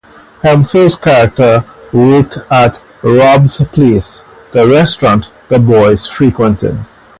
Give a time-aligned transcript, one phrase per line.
[0.41, 1.63] Hemphill's character
[1.93, 6.83] worked at Rob's Place, the restaurant the boys frequented.